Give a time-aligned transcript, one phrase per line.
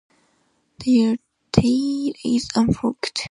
[0.83, 1.17] Their
[1.51, 3.19] tail is unforked.